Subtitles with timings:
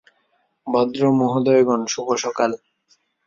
[0.67, 2.51] ভদ্রমহোদয়গণ, শুভ সকাল।